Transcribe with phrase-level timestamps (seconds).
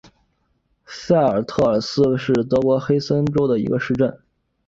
[0.87, 4.19] 塞尔特尔斯是德国黑森州的一个市镇。